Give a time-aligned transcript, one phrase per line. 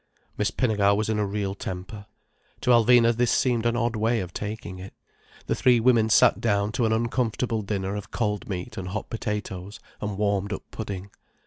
[0.35, 2.07] Miss Pinnegar was in a real temper.
[2.61, 4.95] To Alvina this seemed an odd way of taking it.
[5.45, 9.79] The three women sat down to an uncomfortable dinner of cold meat and hot potatoes
[10.01, 11.11] and warmed up pudding.